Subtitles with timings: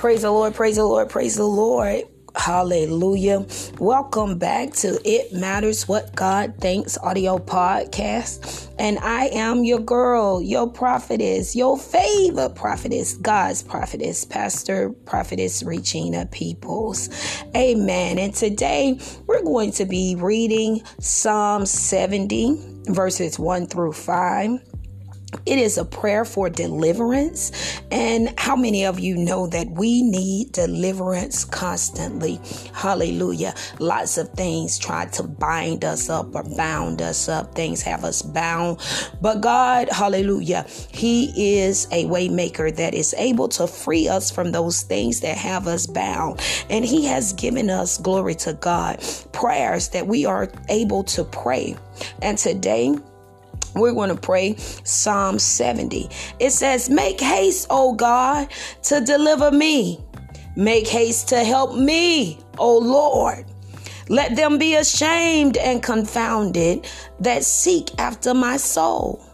[0.00, 2.04] Praise the Lord, praise the Lord, praise the Lord.
[2.34, 3.46] Hallelujah.
[3.78, 8.70] Welcome back to It Matters What God Thinks audio podcast.
[8.78, 16.24] And I am your girl, your prophetess, your favorite prophetess, God's prophetess, Pastor Prophetess Regina
[16.32, 17.10] Peoples.
[17.54, 18.18] Amen.
[18.18, 24.69] And today we're going to be reading Psalm 70, verses 1 through 5.
[25.46, 27.80] It is a prayer for deliverance.
[27.90, 32.40] And how many of you know that we need deliverance constantly?
[32.72, 33.54] Hallelujah.
[33.78, 37.54] Lots of things try to bind us up or bound us up.
[37.54, 38.80] Things have us bound.
[39.20, 44.82] But God, hallelujah, He is a waymaker that is able to free us from those
[44.82, 46.40] things that have us bound.
[46.68, 51.76] And He has given us, glory to God, prayers that we are able to pray.
[52.22, 52.94] And today,
[53.74, 56.08] we're going to pray Psalm 70.
[56.38, 58.48] It says, Make haste, O God,
[58.84, 60.00] to deliver me.
[60.56, 63.46] Make haste to help me, O Lord.
[64.08, 66.88] Let them be ashamed and confounded
[67.20, 69.24] that seek after my soul.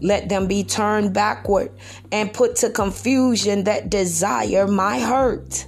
[0.00, 1.70] Let them be turned backward
[2.12, 5.66] and put to confusion that desire my hurt.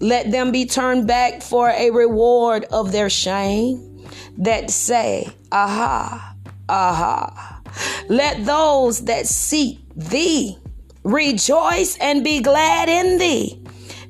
[0.00, 6.31] Let them be turned back for a reward of their shame that say, Aha
[6.72, 7.60] Aha.
[8.08, 10.56] Let those that seek thee
[11.04, 13.62] rejoice and be glad in thee.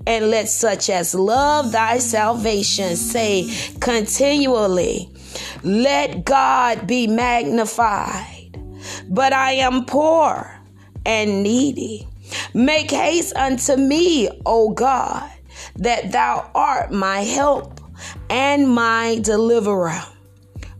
[0.06, 5.10] And let such as love thy salvation say continually,
[5.64, 8.56] Let God be magnified.
[9.08, 10.60] But I am poor
[11.04, 12.06] and needy.
[12.54, 15.28] Make haste unto me, O God,
[15.76, 17.80] that thou art my help
[18.30, 20.00] and my deliverer.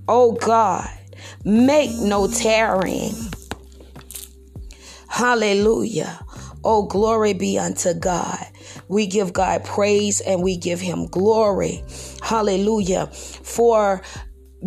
[0.06, 0.88] O God,
[1.44, 3.14] Make no tarrying.
[5.08, 6.24] Hallelujah.
[6.64, 8.46] Oh, glory be unto God.
[8.88, 11.84] We give God praise and we give him glory.
[12.22, 13.08] Hallelujah.
[13.08, 14.02] For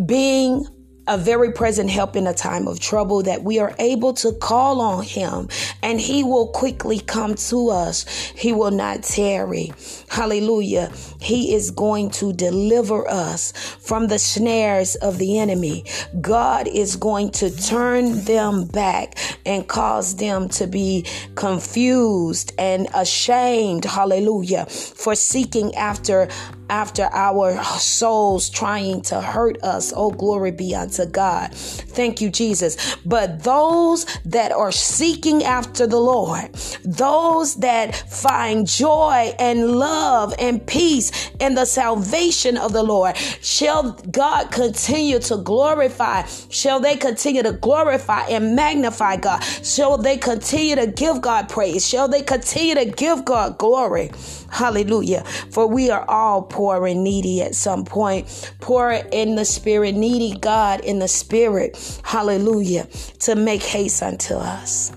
[0.04, 0.66] being
[1.08, 4.80] a very present help in a time of trouble that we are able to call
[4.80, 5.48] on him
[5.82, 8.04] and he will quickly come to us.
[8.34, 9.72] He will not tarry.
[10.08, 10.92] Hallelujah.
[11.20, 15.84] He is going to deliver us from the snares of the enemy.
[16.20, 23.84] God is going to turn them back and cause them to be confused and ashamed.
[23.84, 24.66] Hallelujah.
[24.66, 26.28] For seeking after
[26.68, 29.92] after our souls trying to hurt us.
[29.94, 31.52] Oh, glory be unto God.
[31.52, 32.96] Thank you, Jesus.
[33.04, 40.66] But those that are seeking after the Lord, those that find joy and love and
[40.66, 46.22] peace in the salvation of the Lord, shall God continue to glorify?
[46.48, 49.40] Shall they continue to glorify and magnify God?
[49.40, 51.86] Shall they continue to give God praise?
[51.86, 54.10] Shall they continue to give God glory?
[54.50, 55.24] Hallelujah.
[55.50, 58.52] For we are all poor and needy at some point.
[58.60, 62.00] Poor in the spirit, needy God in the spirit.
[62.04, 62.86] Hallelujah.
[63.20, 64.92] To make haste unto us.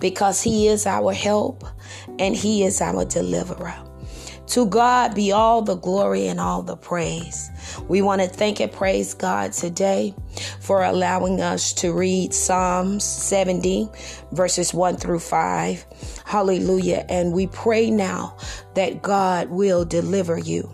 [0.00, 1.64] Because he is our help
[2.18, 3.74] and he is our deliverer.
[4.48, 7.50] To God be all the glory and all the praise.
[7.88, 10.14] We want to thank and praise God today
[10.60, 13.88] for allowing us to read Psalms 70,
[14.32, 15.86] verses 1 through 5.
[16.24, 17.06] Hallelujah.
[17.08, 18.36] And we pray now
[18.74, 20.70] that God will deliver you.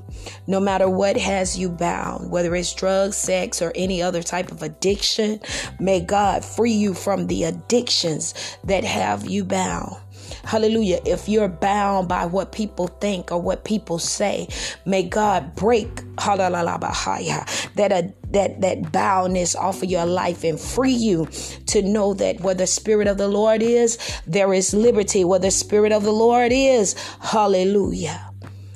[0.46, 4.62] No matter what has you bound, whether it's drugs, sex, or any other type of
[4.62, 5.40] addiction,
[5.78, 9.96] may God free you from the addictions that have you bound.
[10.44, 11.00] Hallelujah.
[11.04, 14.48] If you're bound by what people think or what people say,
[14.84, 16.02] may God break
[17.74, 21.26] that uh, that that boundness off of your life and free you
[21.66, 25.24] to know that where the spirit of the Lord is, there is liberty.
[25.24, 28.30] Where the spirit of the Lord is, hallelujah.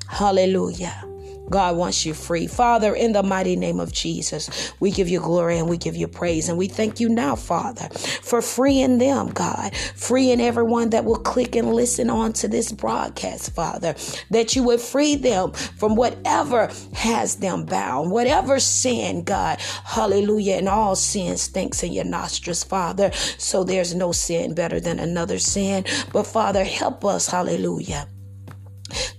[0.08, 1.13] Hallelujah.
[1.50, 2.46] God wants you free.
[2.46, 6.08] Father, in the mighty name of Jesus, we give you glory and we give you
[6.08, 6.48] praise.
[6.48, 7.88] And we thank you now, Father,
[8.22, 13.54] for freeing them, God, freeing everyone that will click and listen on to this broadcast,
[13.54, 13.94] Father,
[14.30, 19.60] that you would free them from whatever has them bound, whatever sin, God.
[19.84, 20.54] Hallelujah.
[20.54, 23.12] And all sin stinks in your nostrils, Father.
[23.38, 25.84] So there's no sin better than another sin.
[26.12, 28.08] But Father, help us, hallelujah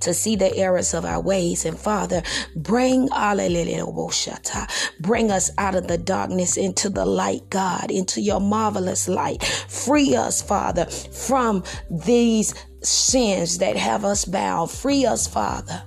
[0.02, 1.66] to see the errors of our ways.
[1.66, 2.24] And Father,
[2.56, 3.10] bring
[5.00, 9.44] bring us out of the darkness into the light, God, into your marvelous light.
[9.44, 14.72] Free us, Father, from these sins that have us bound.
[14.72, 15.84] Free us, Father.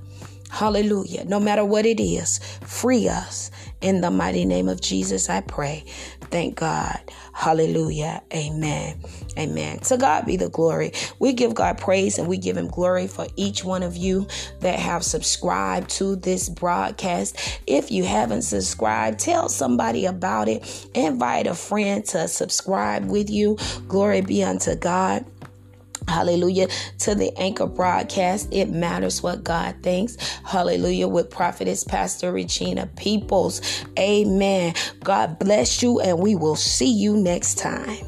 [0.51, 1.25] Hallelujah.
[1.25, 3.51] No matter what it is, free us
[3.81, 5.85] In the mighty name of Jesus, I pray.
[6.23, 6.99] Thank God.
[7.33, 8.23] Hallelujah.
[8.35, 9.01] Amen.
[9.39, 9.79] Amen.
[9.81, 10.93] To God be the glory.
[11.21, 14.27] We give God praise and we give Him glory for each one of you
[14.61, 17.61] that have subscribed to this broadcast.
[17.69, 20.89] If you haven't subscribed, tell somebody about it.
[20.95, 23.59] Invite a friend to subscribe with you.
[23.87, 25.25] Glory be unto God.
[26.09, 26.69] Hallelujah
[27.01, 28.49] to the anchor broadcast.
[28.51, 30.17] It matters what God thinks.
[30.45, 33.61] Hallelujah with prophetess Pastor Regina Peoples.
[33.99, 34.75] Amen.
[35.05, 38.05] God bless you, and we will see you next time.